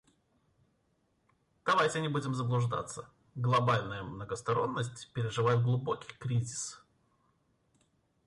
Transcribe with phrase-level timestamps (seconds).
[1.63, 6.83] Давайте не будем заблуждаться: глобальная многосторонность переживает глубокий кризис.